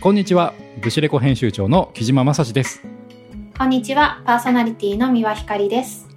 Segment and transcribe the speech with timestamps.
[0.00, 0.54] こんにちは。
[0.80, 2.82] ブシレコ編集長の木島正史です。
[3.58, 4.22] こんにちは。
[4.24, 6.08] パーソナリティの三輪ひかりです。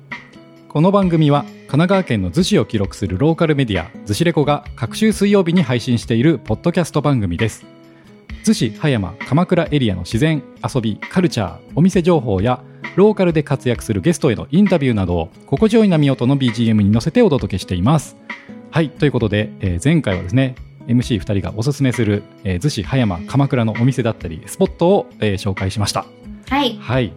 [0.69, 7.65] この番組は神奈川県の逗子を記録するローカルメディア逗子レコが各週水曜日に配信しているポッドキャスト番組です。
[8.45, 12.63] 逗子葉山鎌倉エリアの自然遊びカルチャーお店情報や
[12.95, 18.15] ローカルで活躍するゲストへのインタビューなどを心地よい波音の BGM に乗せてお届けしています。
[18.69, 20.53] はいということで、えー前回はですね
[20.87, 26.05] MC2 人がおすすめする、えー、逗子葉山鎌倉のお店だったりスポットを、えー紹介しました
[26.51, 27.13] はいはい。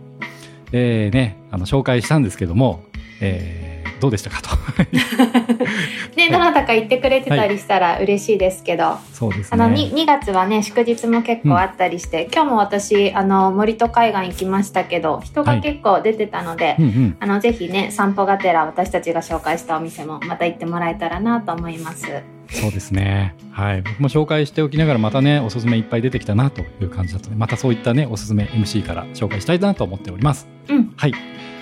[0.72, 2.84] えー、ね、あの、紹介したんですけども、
[3.20, 4.50] えー、どうでしたかと。
[6.16, 9.62] ねどなたか言ってくれてたりしたら嬉しいですけど、そうですね。
[9.64, 17.16] あの 2, 2月はね祝日も結構あったりして、今日も私あの森戸海岸行きましたけど人が結構出てたので、うんうん。
[17.18, 22.22] あのぜひね散歩がてら私たちが紹介したお店もまた行ってもらえたらなと思います
[22.54, 23.34] そうですね。
[23.50, 23.82] はい。
[23.82, 30.48] 僕も紹介しておきながら、またね、おすすめいっぱい出てきたなという感じだったので、またそういったね、おすすめ MC から紹介したいなと思っております。
[30.68, 31.12] うんはい。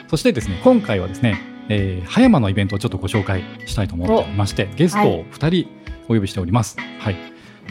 [0.09, 5.71] そしてですね、今回はですね、えー、葉山のイベントをちょっとご紹介したいと思っておりまして、ゲストを2人
[6.09, 6.77] お呼びしております。
[6.99, 7.17] はい。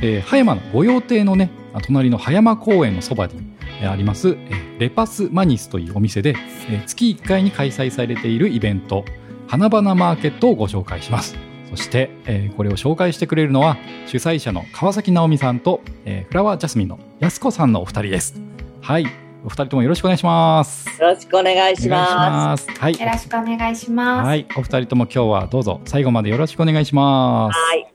[0.02, 3.34] えー葉山の御用邸のね、あ隣の葉山公園のそばに、
[3.82, 6.36] えーあります、えーレパスマニスというお店で、
[6.70, 9.06] えー月1回に開催されているイベント、
[9.48, 11.51] 花々マーケットをご紹介します。
[11.72, 13.78] そして、えーこれを紹介してくれるのは、
[14.08, 18.42] 主催者の川崎直美さんと、えーフラワージャスミンの安子さんのお二人です。
[18.82, 19.06] はい。
[19.44, 20.88] お二人ともよろしくお願いします。
[21.02, 22.70] よろしくお願いしまます。
[22.70, 22.94] はい。
[22.94, 24.46] よろしくお願いします、はい。
[24.58, 27.56] お二人とも今日はどうぞ最後までよろしくお願いします。
[27.56, 27.60] す。
[27.60, 27.88] はい。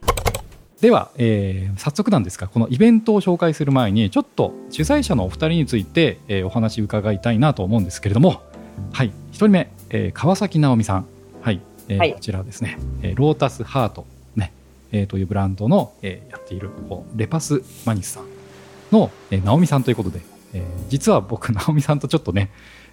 [0.80, 8.42] では、えー早速なんですがこのイベントを紹介する前にちょっと主催者のお二人について、えーお話伺いたいなと思うんですけれども
[8.92, 11.04] はい一人目、えー川崎直美さんはい、
[11.88, 12.12] えーはい。
[12.14, 14.52] こちらはですね、えーロータスハートね、
[14.92, 16.70] えーというブランドの、えーやっている
[17.16, 18.24] レパスマニスさん
[18.92, 20.20] の、えー直美さんということで、
[20.54, 22.50] えー実は僕直美さんとちょっとね、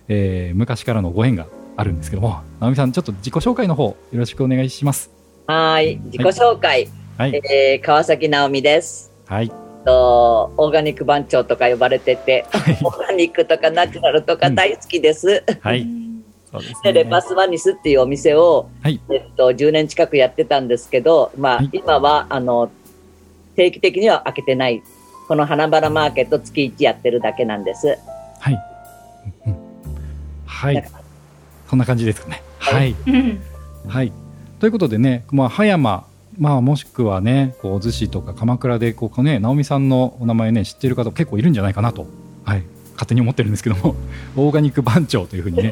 [0.07, 5.09] えー昔からのご縁があるんですけども直美さんちょっと自己紹介の方よろしくお願いします。
[5.47, 5.97] はい。
[6.05, 6.87] 自己紹介。
[7.17, 7.35] はい。
[7.35, 9.11] えー川崎直美です。
[9.27, 9.51] はい。
[9.85, 12.77] とオーガニック番長とか呼ばれてて、はい。
[12.83, 15.43] オーガニックとかナチュラルとか大好きです。
[15.59, 15.85] はい
[16.61, 22.71] ですでレパスマニスっていうお店を、はいえっと、10年近くやってたんですけど、まあ、はい今はあの
[23.55, 24.81] 定期的には開けてない。
[25.27, 27.97] この花々マーケット月1やってるだけなんです。
[28.39, 28.59] はい。
[29.45, 29.59] うんうん
[30.45, 30.83] はい。
[31.69, 32.43] そんな感じですかね。
[32.59, 32.77] は。
[32.77, 33.41] はいうん
[33.87, 34.11] はい。
[34.59, 36.05] ということでね、まあ、葉山、
[36.37, 42.07] まあ、もしくはね、こう、逗子とか鎌倉で、こうね、直美さんのお名前ね、知ってる方結構いるんじゃないかなと、
[42.45, 42.63] はい。
[42.93, 43.95] 勝手に思ってるんですけども、
[44.37, 45.71] オーガニック番長というふうにね、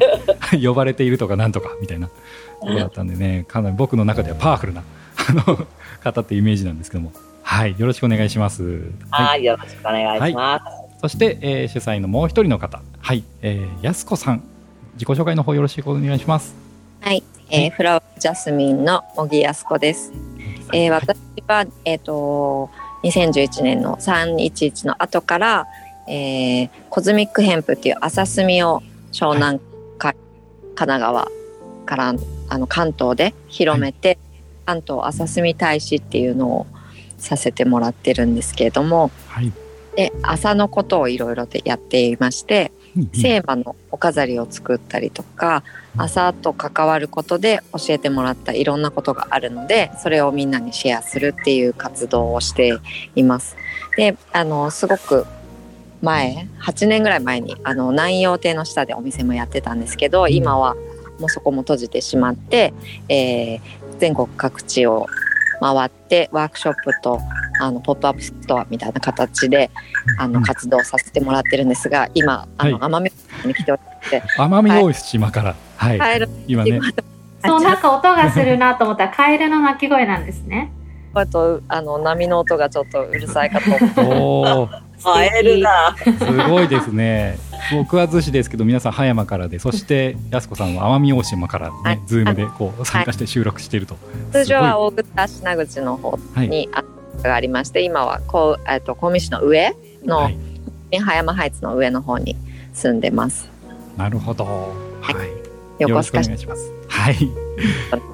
[0.62, 2.12] 呼ばれているとかなんとかみたいなと
[2.60, 4.82] ころだったんでね、かなり僕の中ではパワフルな、
[5.16, 5.66] あの、
[6.02, 7.74] 方ってイメージなんですけども、はい。
[7.78, 8.90] よろしくお願いします。
[9.10, 10.64] はい、よろしくお願いします。
[11.00, 14.42] そして、えー主催のもう一人の方、はい、えー、やすこさん、
[14.94, 16.54] 自己紹介の方よろしくお願いします。
[17.00, 20.12] はい、えーフラワージャスミンの小木康子です。
[20.72, 22.70] えーはい私は、えっ、と、
[23.02, 25.66] 2011年の311の後から、
[26.08, 29.71] えーコズミックヘンプっていう朝炭を湘南海、
[30.74, 31.28] 神奈川
[31.86, 32.14] から
[32.48, 34.18] あの関東で広めて、
[34.66, 36.66] 関東朝炭大使っていうのを
[37.18, 39.52] させてもらってるんですけれども、はい、
[39.96, 42.72] で朝のことをいろいろでやっていまして、
[43.14, 45.62] 聖馬のお飾りを作ったりとか
[45.96, 52.78] 朝と関わることで教えてもらったいろんなことがあるのでそれをみんなにシェアするっていう活動をして
[53.14, 53.56] います。
[53.96, 55.26] であのすごく
[56.02, 60.74] 前8年ぐらい前にあの南洋亭の下でお店もやってたんですけど今は
[61.18, 62.74] もうそこも閉じてしまって、
[63.08, 65.06] えー全国各地を
[65.60, 67.20] 回ってワークショップと
[67.60, 69.70] あのポップアップストアみたいな形で
[70.18, 70.32] あうん。
[70.32, 76.80] の活動させてもらってるんですが今あの、は奄美大島に来ておりまして奄美大島から、はい、カエル今ね、
[77.46, 80.72] そうなんか音がするなと思ったらカエルの鳴き声なんですね。
[81.14, 84.68] あとあの波の音がちょっとうるさいかと思うおお、
[85.02, 85.96] 会えるな。
[85.96, 87.38] すごいですね。
[87.72, 93.96] 僕は逗子ですけど、皆さん葉山からで、そしてやすこさんは奄美大島からはい、ねズームでこう参加して収録していると。
[94.32, 96.84] 通常はす大口品口の方にあ
[97.22, 100.38] がありまして今はこうえっと小見市の上の、はい、
[100.98, 102.36] 葉山ハイツの上の方に
[102.72, 103.52] 住んでます
[103.96, 104.44] なるほど。
[105.00, 105.16] はい。
[105.78, 106.72] 横よろしくお願いします。
[106.88, 107.16] はい。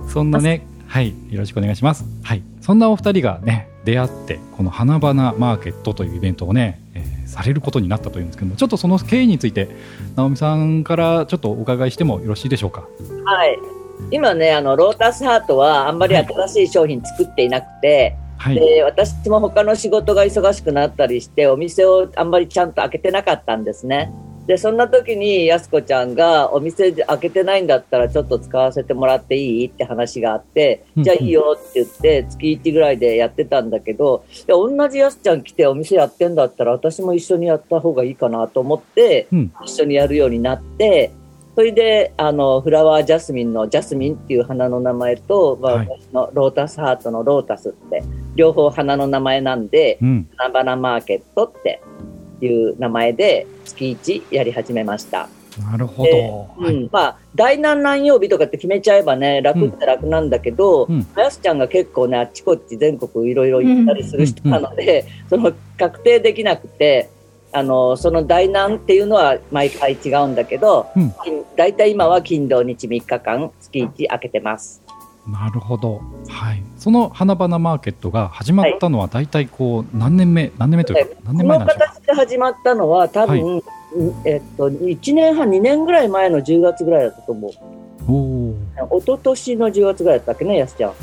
[0.09, 2.05] そんなね、はい、よろしくお願いします。
[2.23, 2.43] はい。
[2.61, 9.69] そんなお二人がね、出会って、この花々マーケットというイベントをね、えーされることになったというんですけども、ちょっとその経緯について、
[10.17, 12.89] 直美さんからちょっとお伺いしてもよろしいでしょうか？
[13.27, 13.59] はい。
[14.11, 18.55] 今ね、あの、ロータスハートはあんまり新しい商品作っていなくて、はい。
[18.55, 24.11] で私も他の仕事が忙しくなったりしてお店をあんまりちゃんと開けてなかったんですね。
[24.49, 29.67] でそんな時にやすこちゃんがお店で開けてないんだったらちょっと使わせてもらっていい？
[29.67, 39.53] って話があって、うんじゃあいいよって言って月1ぐらいでやってたんだけどいや同じやすちゃん来てお店やってんだったら私も一緒にやった方がいいかなと思って、うん。
[39.63, 41.13] 一緒にやるようになって
[41.55, 45.89] それであのフラワージャスミンのジャスミンっていう花の名前と、まあはい。
[45.89, 48.03] 私のロータスハートのロータスって
[48.35, 50.31] 両方花の名前なんでうん。
[50.37, 51.83] 花々マーケットって
[52.47, 55.29] いう名前で月1やり始めました。
[55.71, 56.65] なるほでど。
[56.65, 56.75] はい。
[56.75, 67.11] うん、まあ第何何曜日とかって決めちゃえばね楽って楽なんだけど、うんやすちゃんが結構ねあっちこっち全国いろいろ行ったりする人なので、 その確定できなくて
[67.53, 74.83] あのその第何っていうのは毎回違うんだけど、うん金大体今は金土日3日間月1開けてます。
[75.31, 76.01] なるほど。
[76.29, 76.63] はい。
[76.79, 81.93] その花々マーケットが始まったのは大体こう何年目、何年目というか、何この年前なんでしょうか？
[81.93, 83.63] 形で始まったのは多分、うん
[84.25, 87.53] えっと、1年半2年ぐらい前の10月ぐらいだったと思う。
[88.11, 88.15] お
[88.95, 88.99] お。
[88.99, 90.95] 一昨年の10月ぐらいだったっけね、やすちゃん。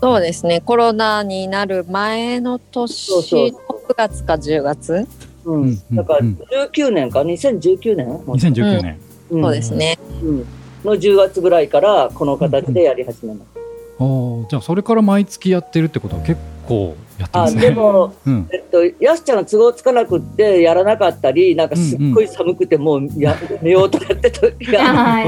[0.00, 0.60] そうですね。
[0.60, 5.08] コロナになる前の年そうそう9月か10月。
[5.44, 5.78] うん。
[5.92, 6.38] だからうん
[6.72, 8.98] 19年か、2019年、2019年。
[9.30, 9.98] うんそうですね。
[10.22, 10.46] うん。
[10.84, 13.48] の10月ぐらいからこの形でやり始めます。
[13.98, 14.04] お
[14.42, 14.46] お。
[14.48, 17.60] じゃあそれから毎月やってるってことは結構やってまあすね。
[17.62, 18.48] でも、うん。
[18.52, 24.78] えっと、やすちゃんが都合つかなくってやらなかったり、なんかすっごい寒くてもうや、寝ようとかって時が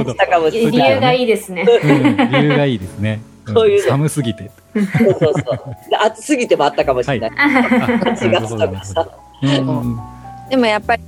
[0.05, 0.95] したかもし理れない。
[0.95, 1.63] 由がいいですね。
[1.63, 3.21] うん理由がいいですね。
[3.51, 4.51] んそういうの寒すぎて。
[4.75, 4.85] そう
[5.19, 5.91] そうそう。
[5.91, 7.31] で暑すぎてもあったかもしれない。
[7.37, 7.63] あ
[8.05, 9.13] 8月とかなるほどなるほさど。
[9.43, 9.99] うん
[10.51, 11.03] でもやっぱり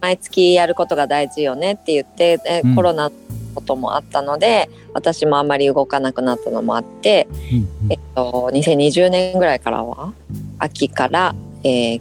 [0.00, 3.12] 毎月やることが大事よねって言って、えうんコロナの
[3.58, 10.12] こともあったので私もあんまり動かなくなったのもあって、うんえっと、2020年ぐらいからは
[10.58, 11.34] 秋から、
[11.64, 12.00] えー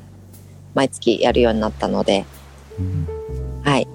[0.76, 2.24] 毎月やるようになったので、
[2.80, 3.08] うん。
[3.64, 3.88] はい、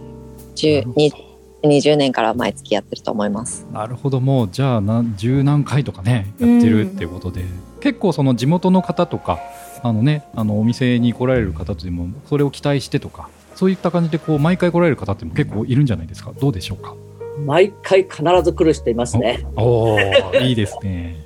[0.56, 1.17] 10なるほ
[1.62, 1.69] ど。
[1.69, 3.65] 20年から毎月やってると思います。
[3.73, 4.19] なるほど。
[4.19, 7.44] もうじゃあ何十何回とかねやってるっていうことで、
[7.81, 9.38] 結構その地元の方とか
[9.85, 16.32] あのねあのお店に来られる方とでもそれを期待してとかそういった感じでこう毎回来られる方っても結構いるんじゃないですか？
[16.32, 16.97] どうでしょうか？
[17.38, 19.44] 毎回必ず来る人いますね。
[19.56, 19.99] おお
[20.40, 21.17] いいですね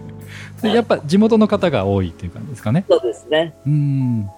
[0.62, 3.54] でやっぱ地元の方が多いっていう感じですかねそうですね。
[3.66, 4.30] うん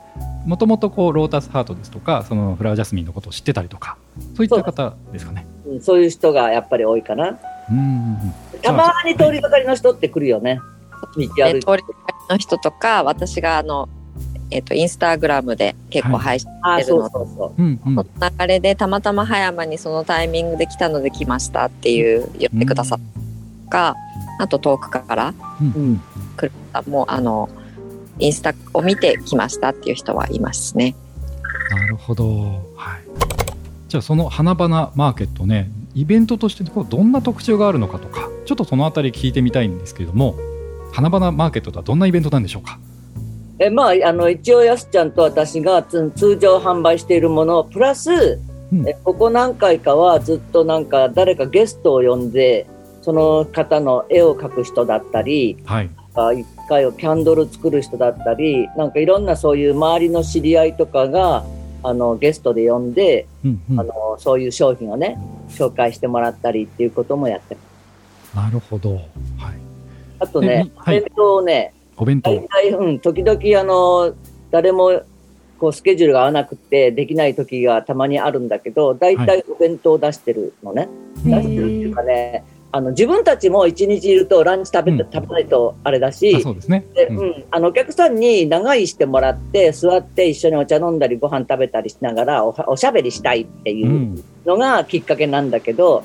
[0.46, 3.96] もともとこうロータスハートですとかそのフラワージャスミンのことを知ってたりとか
[4.36, 7.38] そういった方ですかねうんそういう人がやっぱり多いかな。
[7.70, 10.60] うんたまに通りかかりの人って来るよね。
[11.16, 11.84] 道歩いてで通りかかり
[12.30, 13.88] の人とか私があの、
[14.54, 18.04] えっとインスタグラムで結構配信あ、してるのそうその
[18.38, 22.98] 流れでたまたま葉山にそのタイミングで来たので来ましたっていう言ってくださっ
[23.64, 23.96] たか、
[24.38, 26.00] あと遠くからうんうん
[26.36, 27.48] 来る方もあの
[28.20, 30.94] インスタを見て来ましたっていう人はいますね。
[31.70, 32.62] なるほど。
[32.76, 33.02] はい。
[33.88, 40.36] じゃあその花々マーケットね、イベントとしてこうどんな特徴があるのかとか、ちょっとそのあたり聞いてみたいんですけれども、
[40.92, 42.78] 花々マーケットとはどんなイベントなんでしょうか？
[43.58, 48.40] えまあ、あの一応やすちゃんと私がつ通常販売しているものプラス、
[48.72, 52.66] うんえここ何回かはずっとなんか誰かゲストを呼んで
[53.02, 55.90] その方の絵を描く人だったりはい。
[56.16, 61.44] あ一回をキャンドル作る人だったりなんかいろんなそういう周りの知り合いとかが
[61.82, 63.80] あのゲストで呼んで、うんうん。
[63.80, 65.18] あのそういう商品をね
[65.50, 67.60] 紹介してもらったりっていうこともやってま
[68.32, 68.94] すなるほど。
[68.94, 69.02] はい。
[70.18, 72.30] あとねえ、はい弁当をねお弁当。
[72.30, 74.14] 大体、うん、時々あの
[74.50, 75.02] 誰も
[75.58, 80.88] こうスケジュールが合わなくてできない時がたまにあるんだけど大は体お弁当を出してるのね、
[81.26, 81.36] へー。
[81.36, 84.98] 出してるっていうかねあの自分たちも一日いるとランチ食べ,、うん。
[84.98, 86.84] 食べないとあれだあしそうですね。
[86.94, 87.18] で、うん。
[87.18, 94.24] うん、あのお客さんに長居してもらって座って一緒にお茶飲んだりご飯食べたりしながらおしゃべりしたいっていううん。
[94.44, 96.02] のがきっかけなんだけど、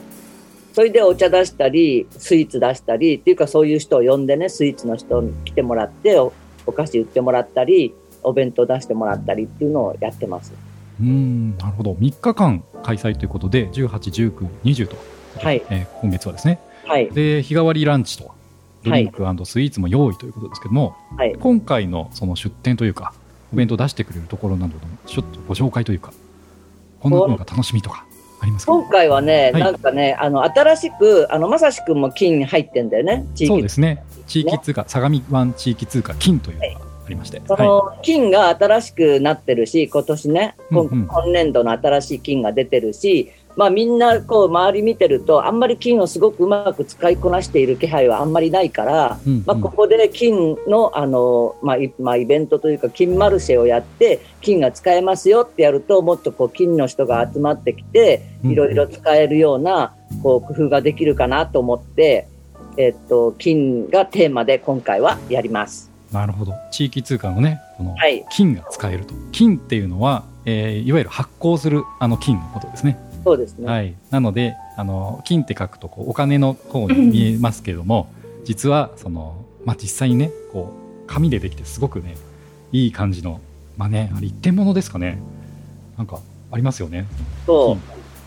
[0.79, 6.31] それでお茶出したりスイーツ出したりっていうかそういう人を呼んでねスイーツの人に来てもらってお
[6.65, 7.93] お菓子売ってもらったり
[8.23, 10.53] お弁当出してもらったりっていうのをやってます。
[11.01, 11.91] うん、なるほど。
[11.95, 13.89] 3日間開催ということで、18、
[14.31, 14.95] 19、20と、
[15.39, 16.61] はいえー今月はですね。
[16.85, 18.31] はいで、日替わりランチと、
[18.85, 23.13] ドリンクスイーツも用意ということですけども、はい今回のその出店というか、
[23.51, 26.13] お弁当出してくれるところなどのちょっとご紹介というか、
[27.01, 28.05] こんなのが楽しみとか
[28.65, 34.03] 今回はね、はいなんかねあの新しくあのまさしくんも金入ってんだよね地域そうですね。
[34.29, 37.41] 地域通貨、相模湾地域通貨金というのがありまして。
[37.47, 37.67] そはい。
[37.67, 40.87] の金が新しくなってるし、今年ね、今
[41.33, 49.43] 年度の新しい金が出てるし、まあみんなこう周り見てるとあんまり金をすごくうまく使いこなしている気配はあんまりないから、うんうん。
[49.45, 58.51] まあ、ここで金のあの、まあいまあ、イベントというか金マルシェをやって金が使えますよってやるともっとこう金の人が集まってきてうん。
[58.51, 62.29] いろいろ使えるようなこう工夫ができるかなと思って、
[62.77, 65.91] えっと、金がテーマで今回はやります。
[66.13, 66.53] なるほど。
[66.71, 68.25] 地域通貨のねこのはい。
[68.31, 69.13] 金が使えると。
[69.33, 73.67] 金っていうのは、えーいわゆる発行するあの金のことですねそうですね。
[73.67, 78.11] はい、なのであの金って書くとこうお金の方に見えますけれども
[78.45, 80.73] 実はその、まあ、実際にねこ
[81.05, 82.15] う紙でできてすごくね
[82.71, 83.41] いい感じの
[83.77, 85.19] まあねあれ一点物ですかね。
[85.97, 86.19] なんか
[86.51, 87.05] ありますよね。
[87.45, 87.77] そ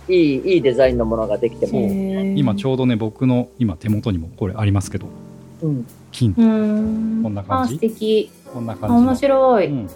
[0.09, 0.13] う。
[0.13, 1.81] いいいいデザインのものができても、
[2.37, 5.07] 今ちょうどね僕の今手元にもこれありますけど。
[5.63, 6.35] うん、金。
[6.37, 7.23] うん。
[7.23, 7.75] こんな感じ。
[7.75, 8.31] あ素敵。
[8.53, 9.01] こんなあ感じの。
[9.03, 9.91] 面白い、うん。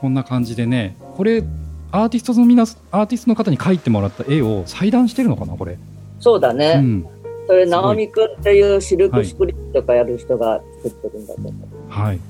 [0.00, 1.42] こんな感じでねこれ
[1.92, 5.78] アーティストの皆アーティストの方に描いてもらった絵を裁断してるのかなこれ、
[6.20, 6.74] そうだね。
[6.76, 7.06] うん。
[7.46, 11.76] それ、直美くんっていうシルクスクリーンとかやる人が作ってるんだと思う。
[11.88, 12.20] はい、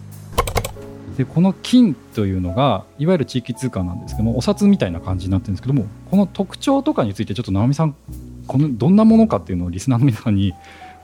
[1.17, 7.97] でこの金というのがいわゆる地域通貨なんですけどもお札みたいな感じになってるんですけどもこの特徴とかについてちょっと直美さん
[8.47, 10.53] このどんなものかっていうのをリスナーの皆さんに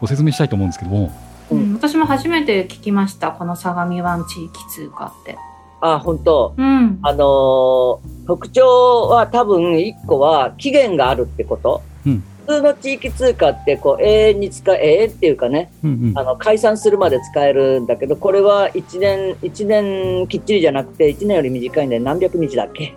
[0.00, 1.10] ご説明したいと思うんですけども。
[1.50, 5.36] うん私も初めて聞きましたこの相模湾地域通貨って
[5.82, 6.54] あ、本当。
[6.56, 6.98] うん。
[7.02, 11.82] あのー特徴は多分一個は期限があるってこと。
[12.06, 12.22] うん。
[12.46, 16.12] 普通の地域通貨ってこう永遠に使え、永遠っていうかね、うんうん。
[16.18, 22.94] あの解散するまで使えるんだけど、これは1年、一年きっちりじゃなくて、1年より短いんで何百日だっけ。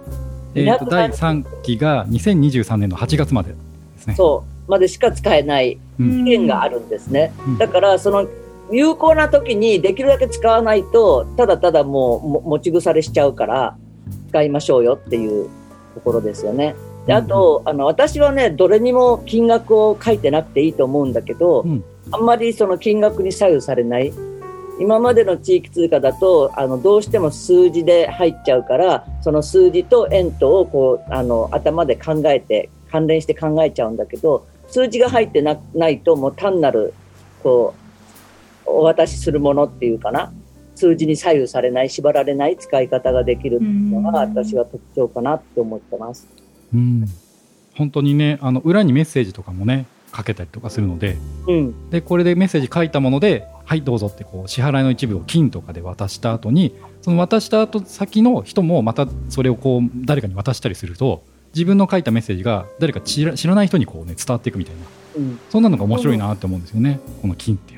[0.53, 3.55] えーと第3期が2023年の8月までで
[3.97, 4.13] すね。
[4.15, 6.09] そう、までしか使えないうん。
[6.17, 7.33] 期限があるんですね。
[7.47, 7.57] うん。
[7.57, 8.27] だから、その、
[8.71, 13.77] 有効な時にできるだけ使わないと、ただただもうも持ち腐れしちゃうから、
[14.29, 15.49] 使いましょうよっていう
[15.93, 16.75] ところですよね。
[17.05, 24.13] で、あと、あの、私はね、どれにも金額を書いてなくていいと思うんだけど、うんあんまりその金額に左右されない。
[24.79, 36.93] 今までの地域通貨だと、あの、どうしても数字で入っちゃうから、その数字と円とをこう、あの、頭で考えて、関連して考えちゃうんだけど、数字が入ってなないと、もう単なる、
[37.41, 37.84] こう、
[38.65, 40.33] お渡しするものっていうかな。
[40.75, 46.27] 数字に左右されない、縛られない使い方ができるっていうのが、うん私は特徴かなって思ってます。
[46.73, 47.05] うん
[47.75, 51.17] 本当にねあの裏にメッセージとかもね書けたりとかするので
[51.47, 51.89] うん。
[51.89, 64.81] でこれでメッセージ書いたもので「はいどうぞ」ってこう支払いの一部を金とかで渡した後にその渡した後先の人もまたそれをこう誰かに渡したりすると自分の書いたメッセージが誰か知ら知らない人にこう、ね、伝わっていくみたいな
[65.17, 65.39] うん。
[65.49, 67.74] そんなのが面白いなって思うんですよね、この金って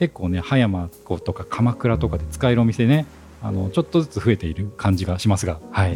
[0.00, 3.06] 結構ね葉山湖とか鎌倉とかで使えるお店ね
[3.42, 5.90] あのちょっとずつ増えている感じがしますが、はい、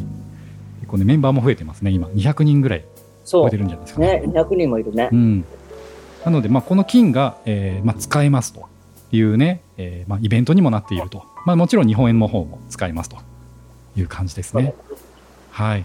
[0.81, 2.85] 結構ねメンバーも増えてますね今200人ぐらい
[3.25, 3.57] 超えて。
[3.57, 4.21] るんじゃないですかね。
[4.21, 5.17] ね、200人もいるねう。
[5.17, 5.45] ん、
[6.25, 8.69] なので、まあ、この金が、えーまあ、使えますと
[9.11, 13.17] いうね、えーまあ、イベントにもなっていると、まあ、もちろん日本円の方も使えますと
[13.97, 14.75] いう感じですね。
[15.51, 15.85] はい、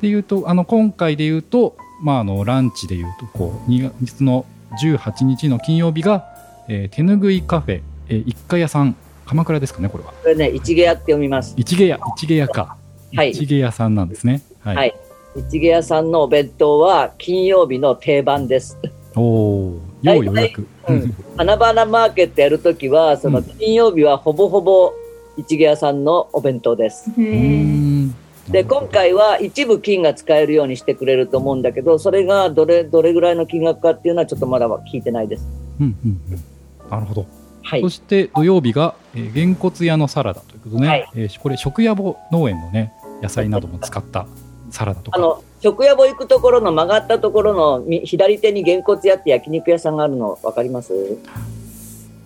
[0.00, 4.46] でいうとあの今回でいうと、まあ、あのランチでいうとこう2月の
[4.82, 6.33] 18日の金曜日が、
[6.68, 8.96] えー手ぬぐいカフェ、えー一家屋さん。
[9.26, 10.12] 鎌倉ですかねこれは。
[10.12, 11.54] これね、一芸屋って読みます。
[11.56, 12.76] 一芸屋一芸屋か、
[13.14, 13.30] はい。
[13.30, 14.42] 一芸屋さんなんですね。
[14.60, 14.94] はい、はい。
[15.36, 18.78] 一芸屋さんのお弁当は金曜日の定番です。
[19.16, 21.14] おお要予約、うん。
[21.36, 24.92] 花々マーケットやるときは、その金曜日はほぼほぼ
[25.36, 27.10] 一芸屋さんのお弁当です。
[27.16, 28.14] うーん。
[28.48, 35.46] で、今回は一部金が使えるようにしてくれると思うんだけど、それがどれ、どれぐらいの金額かっていうのはちょっとまだ聞いてないです。
[35.80, 36.44] うんうんうん、
[36.90, 37.26] なるほど、
[37.62, 37.80] はい。
[37.80, 37.88] そ。
[37.88, 41.10] して土曜日が、えー、げんこつ屋のサラダということでね、はい。
[41.14, 44.26] えーこれ食野暮農園のね野菜なども使った
[44.70, 45.18] サラダとか。
[45.18, 50.92] あの、食屋ぼ行くところの曲がったところのみ左手にげんこつ屋って焼肉屋さんがあるの分かります？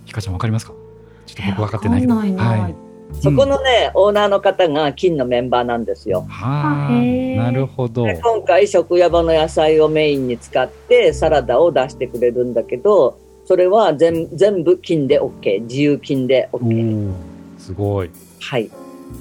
[0.06, 0.72] ひかちゃんわかりますか？
[1.26, 2.14] ちょっと僕分かってないけど。
[2.14, 2.62] わかんないな。
[2.62, 2.74] はい。
[3.22, 6.26] そこのね、オーナーの方が金のメンバーなんですよ。
[6.28, 6.92] はあ
[7.38, 8.04] なるほど。
[8.04, 17.14] で今回食屋場の野菜をメインに使ってサラダを出してくれるんだけどそれは全全部金で OK 自由金でお OK お
[17.58, 18.10] すごい。
[18.40, 18.70] はい。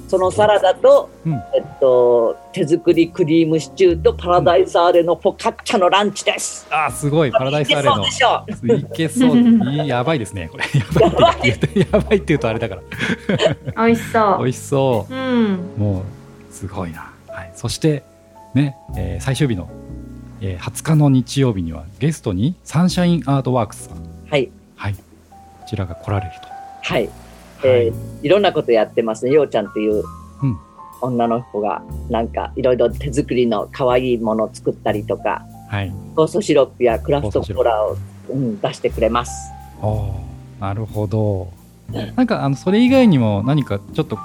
[0.10, 1.34] そのサラダと、うん。
[1.34, 6.68] えっと、手作りクリームシチューとパラダイスアーレのフォカッチャのランチです。
[6.70, 7.32] あーすごい。
[7.32, 8.06] パラダイスアレの。
[8.06, 8.76] いけそうでしょ。
[8.76, 9.38] いけそう。
[9.38, 10.66] いいやばいですねこれ。
[11.00, 12.82] やばいって言うとやばいって言うとあれだから。
[13.88, 14.38] 美味しそう。
[14.40, 15.14] 美味しそう。
[15.14, 15.74] うん。
[15.78, 18.04] もうすごいな、はい、そして
[18.54, 19.70] ね、えー最終日の、
[20.42, 25.00] えー20日の日曜日にはゲストにサンシャインアートワークスさん、はいはい、こ
[25.68, 26.32] ちらが来られる
[26.84, 27.08] はい、
[27.62, 30.04] と、はいえーいろんなことやってますねようちゃんっていう、
[30.44, 30.58] うん
[31.00, 35.94] 女の子がなんかいろいろ手作りの可愛いものを作ったりとかはい。
[36.16, 37.96] 酵素シロップやクラフトコーラを、
[38.30, 39.52] うん、出してくれます。
[39.80, 41.50] おーなるほど。
[42.16, 44.18] なんかあのそれ以外にも何かちょっと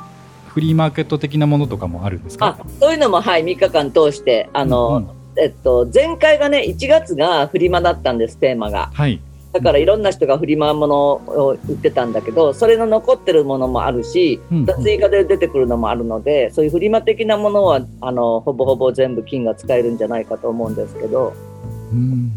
[0.49, 2.56] フリーマーケット的なものとかもあるんですか？
[2.59, 2.66] あ。
[2.80, 8.90] そういうのもはい3日間通してあの、うんうんえっと前回がね1月がフリマだったんですテーマが。
[8.94, 9.21] はい。
[9.52, 14.40] だからいろんな人がフリマものを売ってたんだけど、それの残ってるものもあるし、
[14.82, 21.35] 追加で出てくるのもあるので、そういうフリマ的なものは、あの、ほぼほぼ全部金が使えるんじゃないかと思うんですけど、
[21.92, 22.32] うん。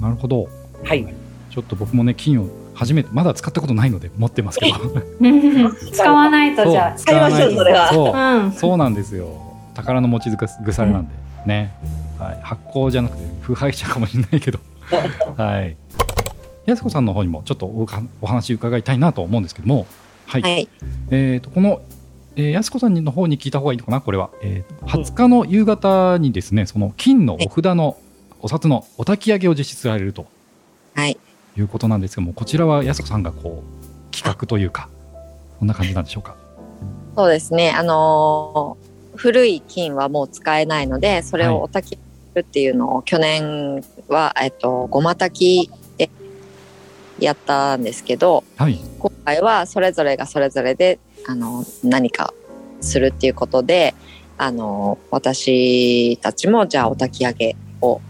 [0.00, 0.48] なるほど。
[0.84, 1.06] はい。
[1.50, 4.78] ちょっと僕もね金を初めてまだ使ったことないので持ってますけど。
[5.92, 8.36] 使わないとじゃ使いましょうそれはそうあ。
[8.36, 8.52] うん。
[8.52, 9.26] そうなんですよ。
[9.74, 11.14] 宝の持ち腐れなんで
[11.46, 11.74] ね。
[12.18, 12.38] はい。
[12.42, 14.60] 発酵じゃなくて腐敗者かもしれないけど。
[15.36, 15.76] はい。
[16.66, 17.66] やすこさんの方にもちょっと
[18.20, 19.86] お話伺いたいなと思うんですけども、
[20.26, 20.42] はい。
[20.42, 20.68] はい。
[21.10, 21.82] えっ、とこの、
[22.36, 27.96] えー、やすこさんの方に聞いた方がいいのかなこれは、えーと20日の夕方にですねその金のお札の
[28.40, 30.26] お札のお焚き上げを実施されると
[30.94, 31.18] はい。
[31.56, 34.88] いうことなんですけどもこちらはやすこさんがこう企画というか
[35.58, 36.36] こんな感じなんでしょうか？
[37.16, 37.72] そうですね。
[37.72, 41.98] あのー古い金はもう使えないので、それをお焚きす
[42.34, 45.74] るっていうのを去年は、えっと、ごま焚きで
[47.20, 48.80] やったんですけど、はい。
[48.98, 52.32] 今回はそれぞれがそれぞれで、あの、何か
[52.80, 53.94] するっていうことで、
[54.38, 58.00] あの、私たちもじゃあお焚き上げを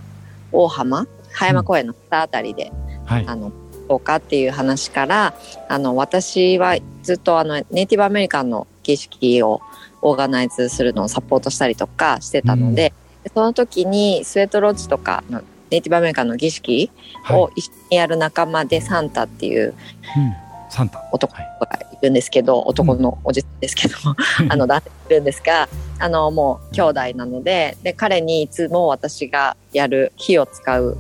[0.52, 2.73] 大浜、葉山公園の北あたりで
[3.11, 3.25] はい。
[3.26, 3.52] あの
[3.88, 5.35] どうかっていう話から
[5.69, 9.61] あの私はずっとあのネイティブアメリカンの儀式を
[10.00, 12.93] オーガナイズするのをサポートしたりとかしてたので、
[13.25, 16.91] でその時にスウェットロッジとかのネイティブアメリカンの儀式
[17.23, 19.75] はい、を一緒にやる仲間でサンタっていう
[20.17, 20.35] うん、
[20.71, 21.03] サンタ。
[21.12, 21.47] 男はい。
[21.61, 23.95] がいるんですけど、男のおじさんですけど、
[24.49, 30.97] あの男性いるんですがあのもう兄弟なのでで彼にいつも私がやる火を使う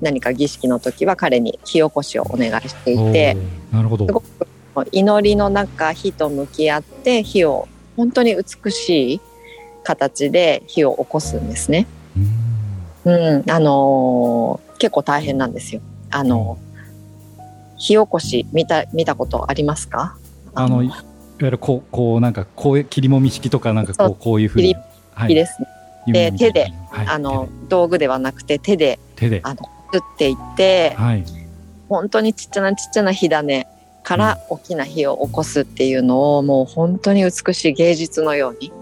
[0.00, 3.36] 何か儀式の時は彼に火起こしをお願いしていて
[3.72, 4.06] なるほど。
[4.06, 4.26] すごく
[4.90, 9.20] 祈りの中火と向き合って火を本当に美しい
[9.84, 11.86] 形で火を起こすんですね。
[12.16, 12.51] うん
[13.04, 15.80] うん、あのー結構大変なんですよ。
[16.10, 16.58] あの
[17.76, 20.16] 火起こし見た見たことありますか？
[20.54, 20.96] あのいわ
[21.40, 24.16] ゆるこうこうなんかこういう切りもみ式とかなんかこそう。
[24.18, 24.74] こういうふうに。
[24.74, 24.80] 切
[25.14, 25.68] は火ですね。
[26.06, 26.52] 弓みたいな。
[26.52, 29.40] 手ではいあの道具ではなくて手で手で。
[29.44, 29.60] あの
[29.92, 31.24] 作っていってはい。
[31.88, 33.68] 本当にちっちゃなちっちゃな火種
[34.02, 38.72] から大きな火を起こすっていうのをもう本当に美しい芸術のように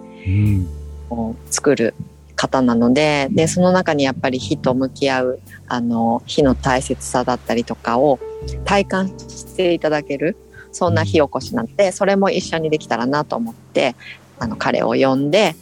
[1.11, 1.37] うん。
[1.50, 1.94] 作る
[2.40, 8.18] 方なのででその中にやっぱり火と向き合うあの火の大切さだったりとかを
[8.64, 10.38] 体感していただける
[10.72, 13.94] そんな火起こしなんでそれも一緒にできたらなと思って
[14.38, 15.55] あの彼を呼んで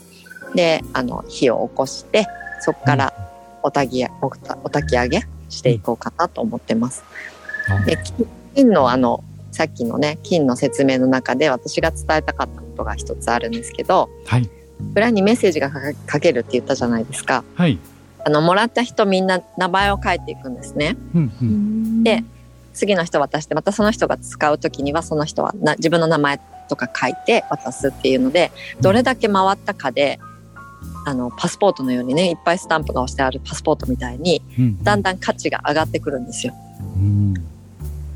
[0.55, 2.29] であの火を起こして
[2.61, 3.13] そこから
[3.65, 7.03] おたぎやおたお焚き上げしていこうかなと思ってます。
[7.69, 14.49] あで金金のあのさっきのね金の説明の中で私が伝えたかったことが一つあるんですけどはい
[14.95, 15.71] 裏にメッセージが
[16.11, 17.45] 書けるって言ったじゃないですか。
[17.55, 17.79] はい。
[18.25, 20.97] あのもらった人みんな名前を書いていくんですね。
[21.15, 22.05] うんうん。
[22.05, 22.25] で
[22.75, 30.21] 次の人渡してまたその人が使う時にはその人はな自分の名前とか書いて渡すっていうのでどれだけ回ったかで
[31.05, 34.83] あのパスポートのようにねいっぱいスタンプが押してあるパスポートみたいにうん。
[34.85, 36.55] だんだん価値が上がってくるんですよ。
[36.97, 37.35] うん。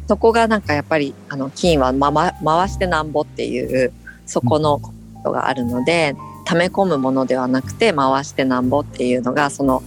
[0.09, 3.92] そこがなんかやっぱりあの金はまま回してなんぼっていう
[4.27, 4.92] そこのこ
[5.25, 9.83] とがあるので、溜め込むものではなくて回してなんぼっていうのがその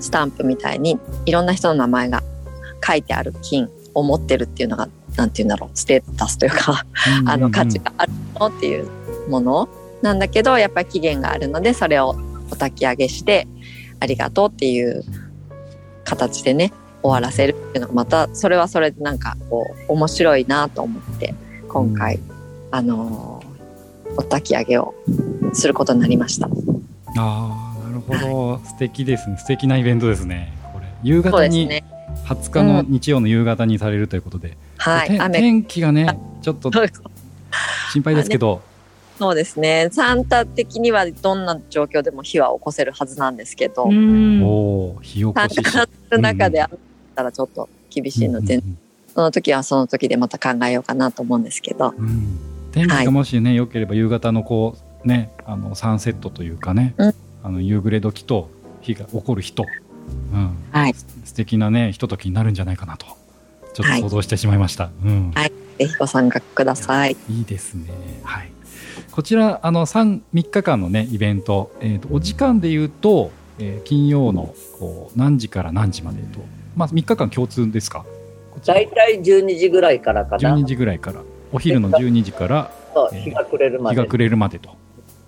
[0.00, 2.22] スタンプみたいにいろんな人の名前が
[2.86, 6.84] 書いてある金を持ってるっていうのがなんて言うんだろうステータスというか
[7.20, 8.88] うんあの価値があるのっていう
[9.28, 9.68] もの。
[10.02, 12.14] なんだけどやっぱり期限があるのでそれをお
[12.54, 13.48] 焚き上げして
[13.98, 15.02] ありがとうっていう
[16.04, 16.72] 形でね
[17.02, 21.34] 終わらせるっていうのがまたそれはそれでなんかこう面白いなと思って
[21.68, 22.20] 今回、
[22.70, 23.35] あのー
[24.16, 24.94] お焚き上げを
[25.52, 26.48] することになりました。
[27.18, 28.60] ああなるほど。
[28.64, 29.36] 素敵ですね。
[29.38, 30.52] 素敵なイベントですね。
[30.72, 30.86] これ。
[31.02, 31.84] 夕方にね。
[32.26, 35.38] 20日の日曜の夕方にされるということで、てはい、雨。
[35.38, 36.70] 天気がねちょっと
[37.92, 38.62] 心配ですけど、
[39.18, 39.88] そうですね。
[39.92, 44.42] サンタ的にはどんな状況でも火は起こせるはずなんですけど、うん。
[44.42, 44.48] お
[44.96, 46.78] お火起こサンしタがの中であっ
[47.14, 48.78] たらちょっと厳しいので、うん
[49.16, 57.14] その時はその時でまた考えようかなと思うんですけど、うんうん天気がもしね良ければ夕方のこうねあのサンセットというかね、うん。
[57.42, 58.50] あの夕暮れ時と
[58.82, 59.64] 火が起こる日と、
[60.32, 60.94] うん、はい。
[61.24, 63.06] 素敵なねひとときになるんじゃないかなと
[63.72, 65.30] ちょっとはい想像してしまいました、うん。
[65.34, 65.52] はい。
[65.78, 67.16] ぜひご参加ください。
[67.30, 67.88] いいですね。
[68.22, 68.50] はい。
[69.10, 76.40] こちらあの 3, 3日間のねイベント、えーと、お時間でいうと、えー、金曜のこう何時から何時までと、
[76.76, 78.04] まあ、3日間共通ですか？
[78.66, 80.54] 大体12時ぐらいからかな。
[80.56, 82.70] 12時ぐらいからお昼の12時から、
[83.12, 83.96] えー、日が暮れるまで。
[83.96, 84.70] 日が暮れるまでと。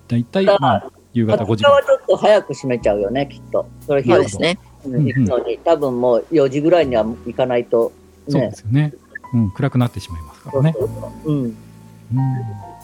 [0.07, 3.67] 大体、まあ、夕方5時はちょっと早く閉めちゃうよねきっと。
[3.85, 7.91] それそうですね、行くのに、多分もう4時ぐらいには行かないと、
[8.27, 8.93] ね、そうですよね、
[9.33, 10.75] うん、暗くなってしまいますからね。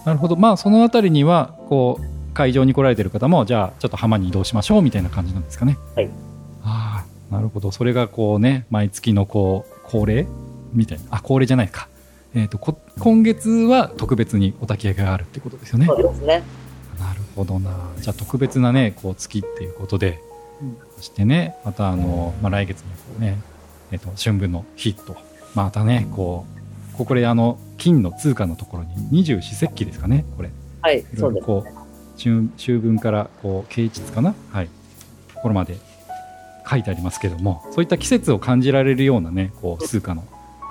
[0.05, 0.35] なるほど。
[0.35, 5.77] まあその辺りにはこう会場に来られてる方もじゃあちょっと浜に移動しましょうみたいな感じなんですかね。
[5.95, 6.09] はい、
[6.63, 7.71] ああなるほど。
[7.71, 10.27] それがこうね毎月のこう恒例
[10.73, 11.05] みたいな。
[11.09, 11.87] あ恒例じゃないか、
[12.35, 15.85] えーと、と今月は特別にお焚き上げがあるってことですよね。
[15.85, 16.43] そうですね。
[16.99, 17.71] なるほどな。
[18.01, 20.19] じゃあ特別なねこう月っていうことで、
[20.61, 23.37] うん、そしてねまたあの、まあ、来月のこうね、
[23.91, 25.15] えーと、と春分の日と
[25.55, 26.45] またねこ
[26.93, 30.51] うここであの金の通貨のところに二十四節気ですかねこれ。
[30.81, 31.69] はいそうですこう
[32.17, 34.35] 秋秋分からこう啓蟄かな？
[34.51, 34.69] はい。
[35.33, 35.77] ところまで
[36.69, 40.23] 書いてありますけどもそういった季節を感じられるようなねこう通貨の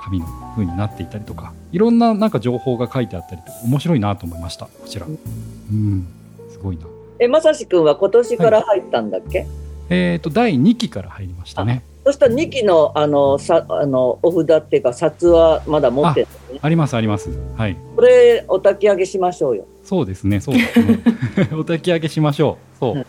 [0.04, 4.66] 紙の風になっていたりとかいろんななんか情報が書いてあったりと面白いなと思いました。
[4.66, 5.06] こちら。
[5.06, 6.06] うん。
[6.50, 6.84] すごいな。
[7.18, 9.48] えまさしくんは今年から入ったんだっけ、はい、
[9.88, 11.82] えっ、ー、と第2期から入りましたね。
[12.04, 17.30] そしたら2期のあのさあのお札っていうか札はまだ持ってる、ね、ありますあります。
[17.56, 17.76] はい。
[17.96, 19.66] これお焚き上げしましょうよ。
[19.84, 21.00] そうですねそうですね。
[21.52, 22.78] お焚き上げしましょう。
[22.78, 23.06] そう、うん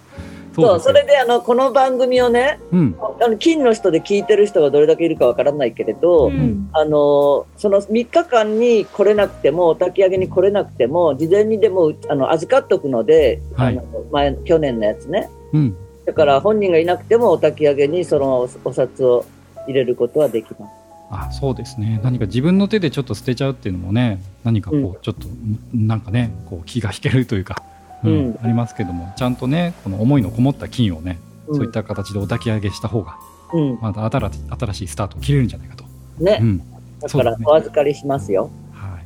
[0.56, 19.26] そうそれであのこの番組をね、うん、あの金の人で聞いてる人がどれだけいるかわからないけれど、うん、あのその3日間に来れなくてもお焚き上げに来れなくても事前にでもあの預かっとくので、はい、あの前去年のやつね、うん、だから本人がいなくてもお焚き上げにそのお札を
[19.68, 20.86] 入れることはできます。
[21.12, 22.00] あそうですね。
[22.04, 25.28] 何か自分の手でちょっと捨てちゃうっていうのもね何かこう、うん、ちょっと
[25.74, 27.62] なんかねこう気が引けるというか、
[28.10, 33.18] うん、うん、ありますけどもちゃんとねこの思いのこもった金をね、うん、そういった形でお焚き上げした方が、
[33.54, 35.86] うん、また新新しいスタートを切れるんじゃないかと。
[36.20, 36.62] ね、うん、
[37.00, 38.50] だからお預かりしますよ。
[38.72, 39.06] はい、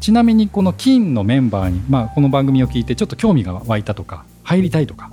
[0.00, 5.10] ちなみにこの金のメンバーに、まあ、この番組を聞いてちょっと興味が湧いたとか入りたいとか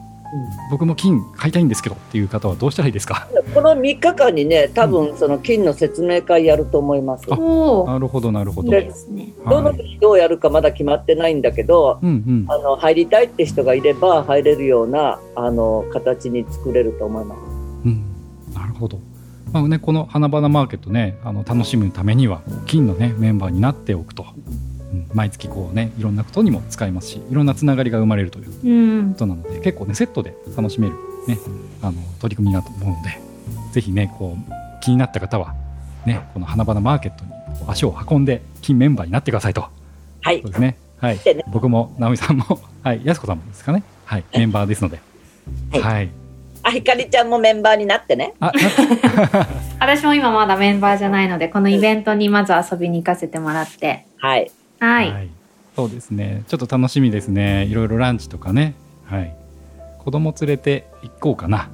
[0.71, 3.27] 僕も金買いたいんですけどっていう方はどうしたらいいですか？
[3.53, 8.71] この3日間にね多分その金の説明会やると思います、うん、なるほどなるほど。
[8.71, 17.39] どの時どうやるかまだ決まってないんだけど、うんうん、あの入りたいって人がいれば入れるようなあの形に作れると思います、
[17.85, 18.03] うん、
[18.53, 18.99] なるほど。
[19.53, 24.25] まあね、この花々マーケットねあの楽しむためには金の、ね、メンバーになっておくと
[25.13, 30.95] 毎月こうねいろんなことにも使えますしいろんなつながりが生まれるということなので、うん、結構ねセットで楽しめる、
[31.27, 31.37] ね、
[31.81, 33.19] あの取り組みだと思うので
[33.71, 35.55] ぜひねこう気になった方は、
[36.05, 37.31] ね、この花々マーケットに
[37.67, 39.67] 足を運んで金メンバーになってくださいと。
[40.21, 40.77] はい、そうですね。
[40.99, 41.19] はい、
[41.51, 44.99] 僕も直美さんも、 はい、やすこさんもですかね、はい、メンバーですので、
[45.71, 46.09] はい、はい、
[46.63, 48.33] あひかりちゃんもメンバーになってね。
[48.39, 48.51] あ
[49.79, 54.07] 私も今まだメンバーじゃないので、このイベントにまず遊びに行かせてもらって。
[54.17, 54.51] はい。
[54.79, 55.29] はい、はい、
[55.75, 56.43] そうですね。
[56.47, 57.65] ちょっと楽しみですね。
[57.65, 58.75] いろいろランチとかね。
[59.05, 59.35] はい。
[59.99, 61.69] 子供連れて行こうかな。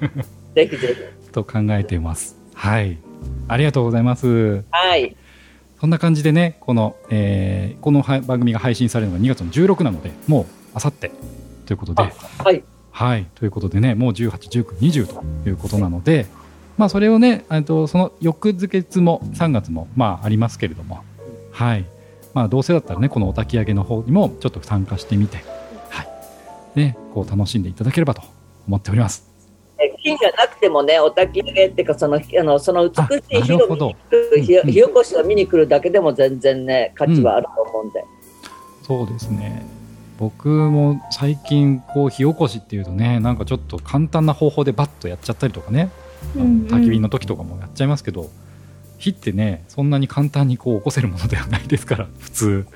[0.54, 1.30] ぜひぜひ。
[1.30, 2.36] と考えています。
[2.54, 2.98] はい。
[3.48, 4.64] ありがとうございます。
[4.70, 5.16] はい。
[5.80, 11.10] そんな感じでねこの、えー、この番組が配信されるのが2月の16なのでもうあさって。
[11.66, 12.02] ということで。
[12.02, 12.62] はい。
[12.90, 13.26] はい。
[13.34, 16.26] ということでねもう181920ということなので。
[16.76, 21.00] まあそれをねとその翌月も3月もまあありますけれども。
[21.52, 21.84] はい
[22.34, 25.38] まあ、どうせだったらねこのお焚き上げの方にもちょっと参加してみて、
[25.88, 26.08] はい
[26.74, 28.22] ね、こう楽しんでいただければと
[28.68, 29.30] 思っております。
[30.02, 38.00] 金じゃなくてもね、お焚き上げっていうか、そのあのその美しい火を見に来る、火起こしを見に来るだけでも全然ね、価値はあると思うんで。
[38.00, 38.06] うん、
[38.84, 39.66] そうですね。
[40.18, 45.90] 僕も最近こう火起こしっていうとねなんかちょっと簡単な方法でバッとやっちゃったりとかね、
[46.36, 48.28] うんうん、焚き火の時とかもやっちゃいますけど
[49.00, 52.66] 火ってねそんなに簡単にこう起こせるものではないですから 普通、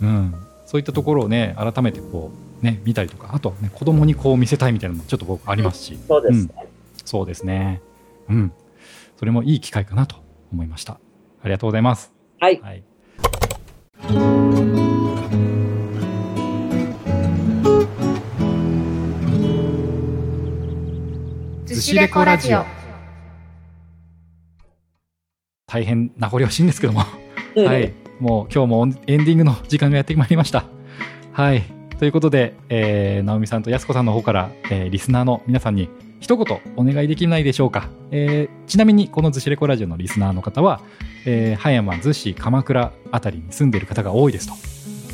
[0.00, 0.34] うん、
[0.66, 2.30] そういったところをね改めてこ
[2.62, 6.68] うね見たりとかあとはね子供にこう見せたいみたいなのもちょっと僕ありますし、そうですね、うん、
[7.04, 7.80] そうですね。
[8.28, 8.52] うん。
[9.18, 10.16] それもいい機会かなと
[10.52, 10.94] 思いました。
[10.94, 10.98] あ
[11.44, 12.12] りがとうございます。
[12.38, 12.82] はい、はい。
[21.66, 22.81] ずしレコラジオ
[25.72, 27.00] 大変名残惜しいんですけども、
[27.56, 30.66] はい、もう今日もエンディングの時間がやってまいりました。
[31.32, 31.62] はい。
[31.98, 35.88] ということで、えー、直美さんと安子さんの方から、えー、リスナーの皆さんに
[36.20, 37.88] 一言お願いできないでしょうか。
[38.10, 40.82] えー、ちなみにこのずしレコラジオのリスナーの方は、
[41.24, 44.54] えー、葉山、逗子、鎌倉あたりに住んでいる方が多いですと。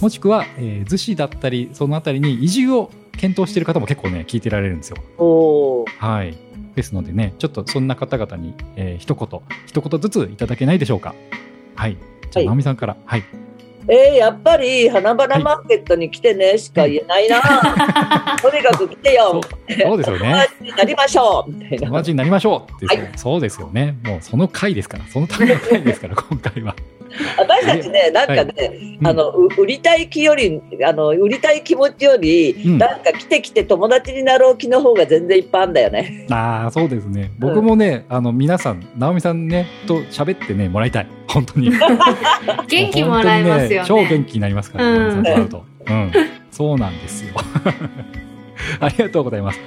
[0.03, 5.85] もしくは、えー、逗子だったりそのあたりに移住を検討している方も結構ね聞いてられるんですよ。
[5.99, 6.48] はい。
[6.79, 11.13] ですのでね、ちょっとそんな方々に、えー一言、一言ずついただけないでしょうか。
[11.75, 11.97] はい。
[11.97, 12.97] じゃあ、はい直美さんから。
[13.05, 13.25] はい。
[13.91, 17.41] えー、やっぱり花々マーケットに来てねしか言えないな。
[18.43, 19.41] とにかく来てよ。
[19.83, 20.47] そうですよ友ね。
[20.47, 21.79] 達になりましょうみたいな。
[21.87, 23.97] 友達になりましょうって、はそうですよね。
[24.05, 26.77] もうその回ですから、そのための回ですから、 今回は。
[27.39, 28.53] 私たちね、なんかね、
[29.01, 36.27] うんあのう売りたい気よりあの売りたい気持ちより、うんなんか来て来て友達になろう気の方が全然いっぱいあるんだよね。
[36.31, 37.31] ああ、そうですね。
[37.39, 41.18] 僕もね、あの、皆さん、直美さんね、と喋ってね、もらいたい。
[41.29, 41.71] 本当に。
[42.69, 43.89] 元気もらえますよね。
[43.89, 45.65] 本当に超元気になりますから、うんうと。
[45.87, 46.13] うん。
[46.51, 47.35] そうなんですよ。
[48.81, 49.61] ありがとうございます。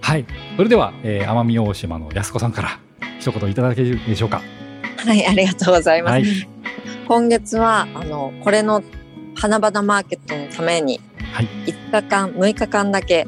[0.00, 0.24] はい。
[0.56, 2.78] それでは、えー奄美大島の安子さんから、
[3.18, 4.42] 一言いただけるでしょうか。
[4.98, 6.12] はい、ありがとうございます。
[6.12, 6.24] はい。
[7.08, 8.82] 今月は、あの、これの
[9.34, 11.00] 花々マーケットのために、
[11.32, 11.48] はい。
[11.66, 13.26] 5日間、6日間だけ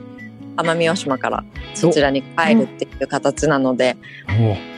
[0.57, 3.97] 奄美大島からそちらに帰るっていう形なので、
[4.29, 4.78] おー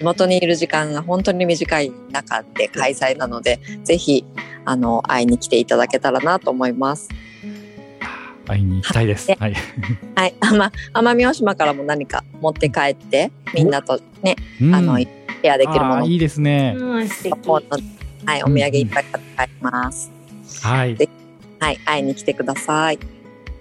[0.00, 4.24] 元にいる時間が本当に短い中で開催なので、ぜひ、
[4.64, 7.08] あの、会いに来ていただけたらなと思います。
[8.46, 9.32] 会いに行きたいです。
[9.38, 9.54] はい。
[10.14, 10.34] はい。
[10.40, 16.74] あま、奄美大島からも何か持って帰って、みんなとね、うんあの、シェアできるものいいですね。
[16.76, 17.48] うん、素敵。
[18.26, 20.10] はい、お土産いっぱい買って帰ります。
[20.62, 20.96] はい。
[21.60, 22.98] はい、会いに来てください。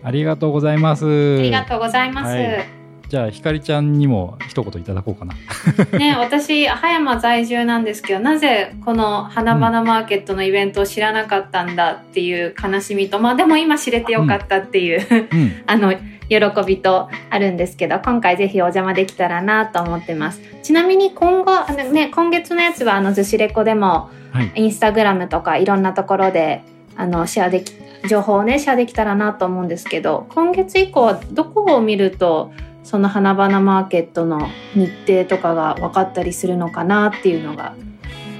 [0.03, 1.05] ありがとうございます。
[1.05, 2.27] ありがとうございます。
[2.27, 2.82] はい
[3.13, 5.35] じゃあ、ひかりちゃんにも一言いただこうかな。
[5.99, 15.51] ね、私、葉山在住なんですけど、なぜこの花々マーケットのイベントを知らなかったんだっていう悲しみと、まあでも今知れてよかったっていう、うん。
[15.67, 15.93] あの、
[16.27, 20.41] 喜びとあるんですけど、今回ぜひお邪魔できたらなと思ってます。
[20.63, 24.51] ちなみに今後、あのね、今月のやつはあの、ずしレコでも、はい。
[24.55, 26.63] インスタグラムとかいろんなところで、
[26.97, 27.73] あの、シェアでき、
[28.09, 32.51] 情報をね、シェアできたらなと思うんですけど、今月以降はどこを見ると、
[32.83, 37.75] その花々マーケットの日程とかが分かったりするのかなっていうのが、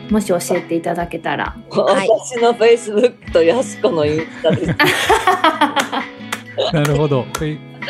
[0.10, 1.56] もし教えていただけたら。
[1.70, 4.76] はい私のフェイスブックとやす子のインスタです。
[6.74, 7.26] なるほど。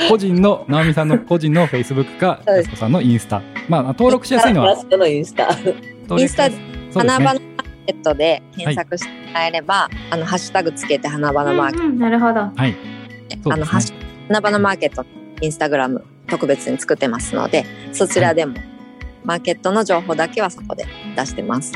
[0.07, 3.41] 個人の、直美さんの個人のフェイスブックか、やすこさんのインスタ。
[3.67, 5.49] まあ、登録しやすいのは、やす子のインスタ。
[6.17, 6.55] インスタね。
[6.93, 7.41] 花々マー
[7.87, 12.39] ケットで検索してもらえれば、あの、ハッシュタグつけて花々マーケット、うんうんなるほど。
[12.39, 12.75] はい。
[13.49, 13.91] あの、ハッシ。
[13.91, 13.95] ュ
[14.27, 15.05] 花々マーケット、
[15.41, 18.57] インスタグラム特別に作ってますので、そちらでも、
[19.23, 21.73] マーケットの情報だけはそこで出してます。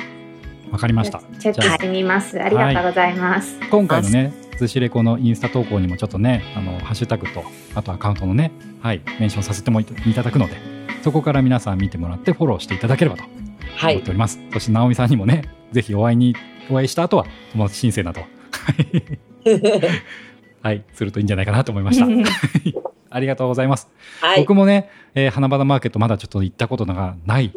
[0.71, 1.21] わかりました。
[1.39, 2.41] チェックしてみます。
[2.41, 3.59] ありがとうございます。
[3.69, 7.43] 今回のね、ずしレコのインスタ投稿にもちょっとね、あの、ハッシュタグと、
[7.75, 10.55] あとアカウントのね、はい、メンションさせてもいただくので、
[11.03, 13.25] そこから皆さん見てもらってフォローしていただければと
[13.75, 14.09] はい思って。
[14.09, 14.39] おります。
[14.51, 16.35] そして、直美さんにもね、ぜひお会いに、
[16.71, 18.21] お会いした後は、友達申請など、
[20.63, 22.07] はい、するといいんじゃないかなと思いました。
[23.09, 23.89] ありがとうございます。
[24.21, 24.39] はい。
[24.39, 27.51] 僕もね、えー花々マーケットまだちょっと行ったことがないよ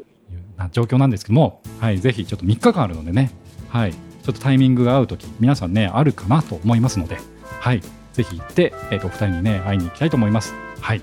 [0.57, 3.31] うな状況なんですけども、はい、ぜひちょっと3日間あるのでね、
[3.69, 3.99] はい、ちょ
[4.33, 7.19] っとタイミングが合うとき、皆さんね、あるかなと思いますので、
[7.61, 7.81] はい、
[8.13, 10.55] ぜひ行って、えっ、と、お二人にね、会いに行きたいと思います。
[10.81, 11.03] はい。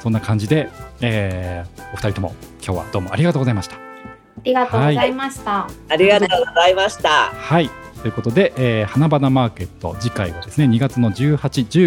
[0.00, 0.68] そんな感じで、
[1.00, 3.76] えーお二人とも今日はどうもありがとうございました。
[3.76, 3.78] あ
[4.44, 5.68] りがとうございました。
[5.88, 7.30] ありがとうございました。
[7.30, 7.85] はい。
[8.02, 11.36] ということで、えー花々マーケット次回はですね2月の18、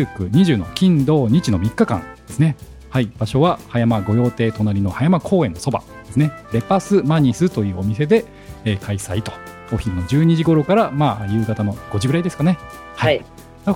[0.07, 2.55] 19、20の金土日の3日間ですね。
[2.89, 6.31] はい、場所は葉山御用邸隣の葉山公園のそばですね。
[6.51, 8.25] レパスマニスというお店で、
[8.65, 9.31] えー開催と
[9.71, 12.57] お昼の12時頃からまあ夕方の5時ぐらいですかね。
[12.95, 13.23] はい。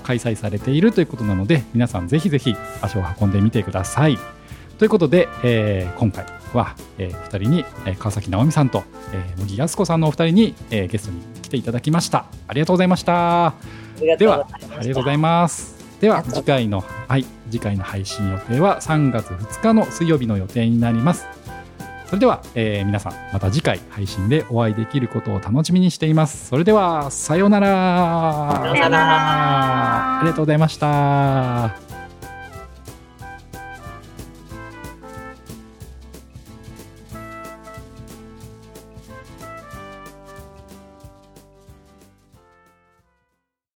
[0.03, 4.17] 開催されているということなので皆さんぜひぜひ足を運んでみてください。
[4.79, 12.25] ということで、えー今回は、えー、2人に、えー川崎直美さんと、えー、茂木靖子さんのお二人に、えーゲストに来ていただきました。
[12.47, 13.47] ありがとうございました。
[13.47, 13.53] あ
[14.01, 14.77] りがとうございました。
[14.77, 15.83] ありがとうございます。
[16.01, 21.25] では次回のはい次回の配信予定は3月2日の水曜日の予定になります。
[22.07, 26.47] それでは、えー皆さんまた次回配信でお会いできることを楽しみにしています。
[26.49, 28.59] それではさようなら。
[28.61, 31.82] さようならありがとうございました。